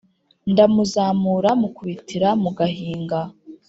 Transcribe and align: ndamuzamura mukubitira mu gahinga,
ndamuzamura 0.51 1.49
mukubitira 1.61 2.29
mu 2.43 2.49
gahinga, 2.57 3.19